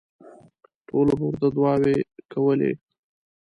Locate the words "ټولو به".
0.87-1.25